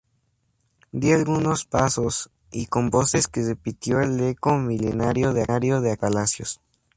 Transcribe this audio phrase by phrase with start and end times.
[0.91, 6.59] di algunos pasos, y con voces que repitió el eco milenario de aquellos palacios